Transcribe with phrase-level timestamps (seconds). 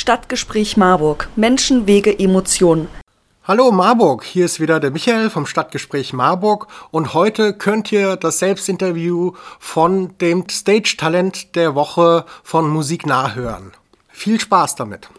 [0.00, 1.28] Stadtgespräch Marburg.
[1.36, 2.88] Menschen, Wege, Emotionen.
[3.44, 8.38] Hallo Marburg, hier ist wieder der Michael vom Stadtgespräch Marburg und heute könnt ihr das
[8.38, 13.72] Selbstinterview von dem Stage-Talent der Woche von Musik nachhören.
[14.08, 15.10] Viel Spaß damit.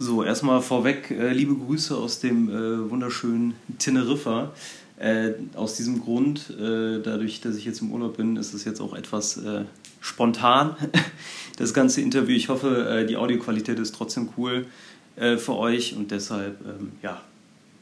[0.00, 4.50] So, erstmal vorweg äh, liebe Grüße aus dem äh, wunderschönen Teneriffa.
[4.98, 8.80] Äh, aus diesem Grund, äh, dadurch, dass ich jetzt im Urlaub bin, ist es jetzt
[8.80, 9.64] auch etwas äh,
[10.00, 10.74] spontan,
[11.56, 12.36] das ganze Interview.
[12.36, 14.66] Ich hoffe, äh, die Audioqualität ist trotzdem cool
[15.16, 17.20] äh, für euch und deshalb ähm, ja,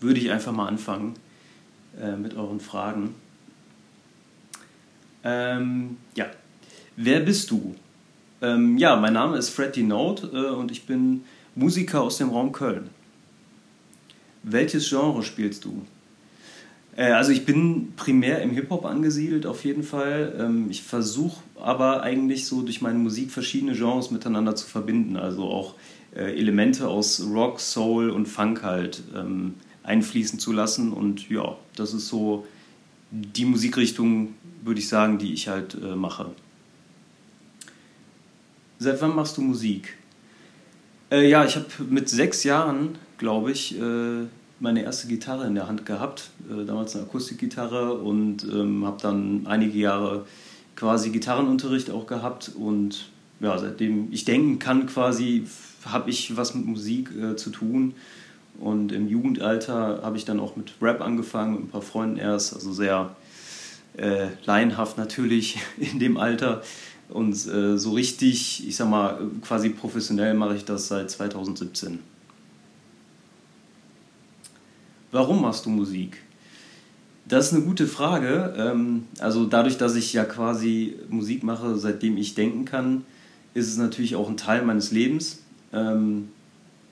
[0.00, 1.14] würde ich einfach mal anfangen
[2.00, 3.14] äh, mit euren Fragen.
[5.24, 6.26] Ähm, ja,
[6.96, 7.74] wer bist du?
[8.42, 12.90] Ähm, ja, mein Name ist Fred Note und ich bin Musiker aus dem Raum Köln.
[14.42, 15.82] Welches Genre spielst du?
[16.96, 20.34] Äh, also ich bin primär im Hip-Hop angesiedelt auf jeden Fall.
[20.38, 25.16] Ähm, ich versuche aber eigentlich so durch meine Musik verschiedene Genres miteinander zu verbinden.
[25.16, 25.74] Also auch
[26.14, 30.92] äh, Elemente aus Rock, Soul und Funk halt ähm, einfließen zu lassen.
[30.92, 32.46] Und ja, das ist so
[33.10, 36.30] die Musikrichtung, würde ich sagen, die ich halt äh, mache.
[38.78, 39.96] Seit wann machst du Musik?
[41.10, 43.76] ja, ich habe mit sechs Jahren, glaube ich,
[44.60, 49.46] meine erste Gitarre in der Hand gehabt, äh, damals eine Akustikgitarre und ähm, habe dann
[49.46, 50.26] einige Jahre
[50.76, 53.08] quasi Gitarrenunterricht auch gehabt und
[53.40, 55.46] ja, seitdem ich denken kann quasi,
[55.84, 57.94] habe ich was mit Musik äh, zu tun
[58.58, 62.54] und im Jugendalter habe ich dann auch mit Rap angefangen, mit ein paar Freunden erst,
[62.54, 63.14] also sehr
[63.96, 66.62] äh, laienhaft natürlich in dem Alter
[67.08, 71.98] und äh, so richtig, ich sag mal, quasi professionell mache ich das seit 2017.
[75.12, 76.18] Warum machst du Musik?
[77.26, 78.54] Das ist eine gute Frage.
[78.56, 83.04] Ähm, also dadurch, dass ich ja quasi Musik mache, seitdem ich denken kann,
[83.54, 85.42] ist es natürlich auch ein Teil meines Lebens.
[85.72, 86.28] Ähm,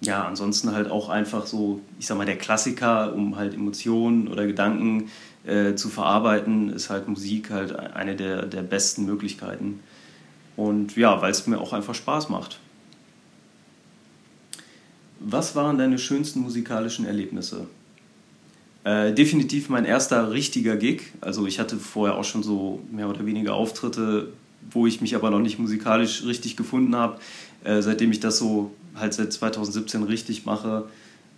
[0.01, 4.47] ja, ansonsten halt auch einfach so, ich sag mal, der Klassiker, um halt Emotionen oder
[4.47, 5.11] Gedanken
[5.45, 9.81] äh, zu verarbeiten, ist halt Musik halt eine der, der besten Möglichkeiten.
[10.57, 12.59] Und ja, weil es mir auch einfach Spaß macht.
[15.21, 17.67] Was waren deine schönsten musikalischen Erlebnisse?
[18.85, 21.13] Äh, definitiv mein erster richtiger Gig.
[21.21, 24.33] Also ich hatte vorher auch schon so mehr oder weniger Auftritte,
[24.71, 27.19] wo ich mich aber noch nicht musikalisch richtig gefunden habe.
[27.65, 30.89] Äh, seitdem ich das so halt seit 2017 richtig mache,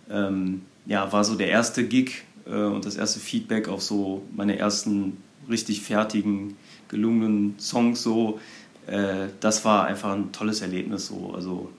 [0.09, 4.57] ähm, ja, war so der erste Gig äh, und das erste Feedback auf so meine
[4.57, 5.17] ersten
[5.49, 6.57] richtig fertigen,
[6.89, 8.39] gelungenen Songs so.
[8.87, 11.33] Äh, das war einfach ein tolles Erlebnis so.
[11.35, 11.69] Also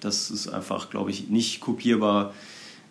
[0.00, 2.32] das ist einfach, glaube ich, nicht kopierbar.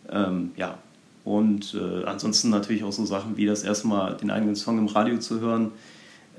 [0.10, 0.78] Ähm, ja,
[1.26, 4.86] und äh, ansonsten natürlich auch so Sachen wie das erste Mal den eigenen Song im
[4.86, 5.72] Radio zu hören.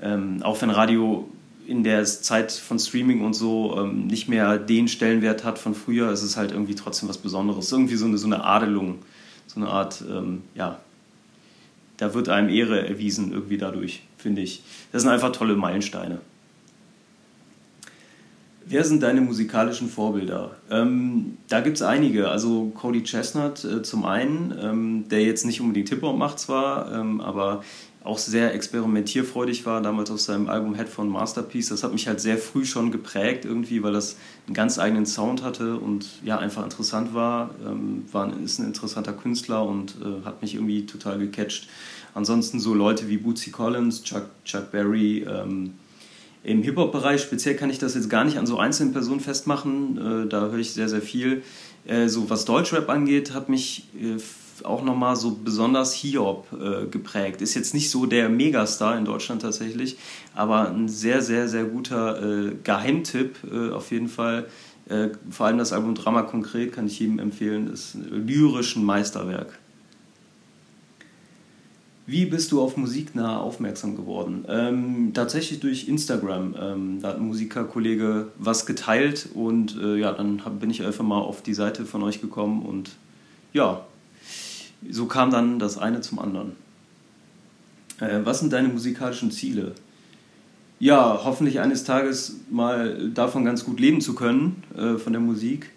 [0.01, 1.29] Ähm, auch wenn Radio
[1.67, 6.09] in der Zeit von Streaming und so ähm, nicht mehr den Stellenwert hat von früher,
[6.11, 7.69] ist es halt irgendwie trotzdem was Besonderes.
[7.69, 8.99] Irgendwie so eine, so eine Adelung,
[9.45, 10.79] so eine Art, ähm, ja,
[11.97, 14.63] da wird einem Ehre erwiesen irgendwie dadurch, finde ich.
[14.93, 16.21] Das sind einfach tolle Meilensteine.
[18.69, 20.57] Wer sind deine musikalischen Vorbilder?
[20.69, 22.27] Ähm, da gibt es einige.
[22.27, 27.21] Also Cody Chestnut äh, zum einen, ähm, der jetzt nicht unbedingt Hip-Hop macht zwar, ähm,
[27.21, 27.63] aber
[28.03, 31.69] auch sehr experimentierfreudig war, damals auf seinem Album Head von Masterpiece.
[31.69, 34.17] Das hat mich halt sehr früh schon geprägt irgendwie, weil das
[34.47, 37.51] einen ganz eigenen Sound hatte und ja, einfach interessant war.
[37.65, 41.69] Ähm, war ist ein interessanter Künstler und äh, hat mich irgendwie total gecatcht.
[42.13, 45.75] Ansonsten so Leute wie Bootsy Collins, Chuck, Chuck Berry, ähm,
[46.43, 50.23] im Hip-Hop-Bereich speziell kann ich das jetzt gar nicht an so einzelnen Personen festmachen.
[50.25, 51.43] Äh, da höre ich sehr, sehr viel.
[51.85, 54.17] Äh, so was Deutschrap angeht, hat mich äh,
[54.63, 56.47] auch nochmal so besonders Hiob
[56.89, 57.43] geprägt.
[57.43, 59.97] Ist jetzt nicht so der Megastar in Deutschland tatsächlich,
[60.33, 63.35] aber ein sehr, sehr, sehr guter Geheimtipp
[63.71, 64.47] auf jeden Fall.
[65.29, 67.71] vor allem das Album Drama Konkret kann ich jedem empfehlen.
[67.71, 69.59] Ist ein Meisterwerk.
[72.09, 74.45] Wie bist du auf Musiknah aufmerksam geworden?
[74.47, 76.55] Ähm, tatsächlich durch Instagram.
[76.57, 81.03] Ähm, da hat ein Musikerkollege was geteilt und äh, ja, dann hab, bin ich einfach
[81.03, 82.91] mal auf die Seite von euch gekommen und
[83.51, 83.85] ja,
[84.89, 86.53] so kam dann das eine zum anderen.
[87.99, 89.75] Äh, was sind deine musikalischen Ziele?
[90.79, 95.71] Ja, hoffentlich eines Tages mal davon ganz gut leben zu können, äh, von der Musik.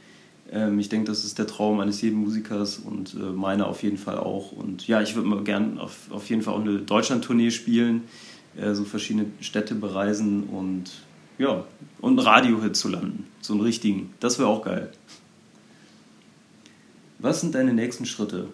[0.50, 3.98] Ähm, ich denke, das ist der Traum eines jeden Musikers und äh, meiner auf jeden
[3.98, 4.52] Fall auch.
[4.52, 8.02] Und ja, ich würde mal gern auf, auf jeden Fall auch eine Deutschland-Tournee spielen,
[8.56, 10.90] äh, so verschiedene Städte bereisen und
[11.38, 11.64] ja,
[12.00, 13.26] und einen Radiohit zu landen.
[13.40, 14.12] So einen richtigen.
[14.20, 14.92] Das wäre auch geil.
[17.18, 18.48] Was sind deine nächsten Schritte?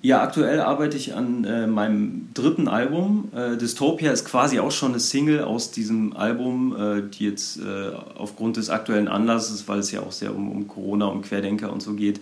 [0.00, 3.32] Ja, aktuell arbeite ich an äh, meinem dritten Album.
[3.34, 7.90] Äh, Dystopia ist quasi auch schon eine Single aus diesem Album, äh, die jetzt äh,
[8.16, 11.82] aufgrund des aktuellen Anlasses, weil es ja auch sehr um, um Corona, um Querdenker und
[11.82, 12.20] so geht,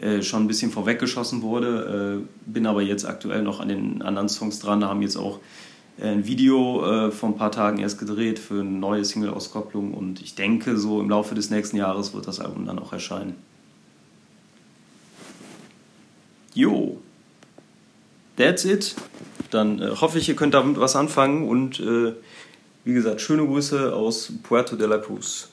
[0.00, 2.24] äh, schon ein bisschen vorweggeschossen wurde.
[2.24, 4.80] Äh, bin aber jetzt aktuell noch an den anderen Songs dran.
[4.80, 5.38] Da haben jetzt auch
[6.00, 10.76] ein Video vor ein paar Tagen erst gedreht für eine neue Single-Auskopplung und ich denke,
[10.76, 13.34] so im Laufe des nächsten Jahres wird das Album dann auch erscheinen.
[18.38, 18.94] That's it.
[19.50, 22.14] Dann äh, hoffe ich, ihr könnt damit was anfangen und äh,
[22.84, 25.48] wie gesagt, schöne Grüße aus Puerto de la Cruz.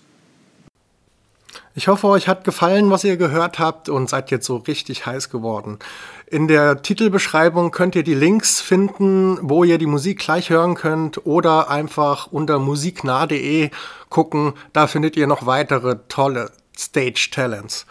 [1.77, 5.29] Ich hoffe, euch hat gefallen, was ihr gehört habt und seid jetzt so richtig heiß
[5.29, 5.79] geworden.
[6.27, 11.25] In der Titelbeschreibung könnt ihr die Links finden, wo ihr die Musik gleich hören könnt
[11.25, 13.71] oder einfach unter musiknah.de
[14.09, 14.53] gucken.
[14.71, 17.85] Da findet ihr noch weitere tolle Stage Talents.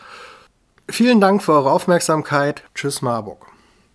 [0.89, 2.63] Vielen Dank für eure Aufmerksamkeit.
[2.75, 3.54] Tschüss Marburg.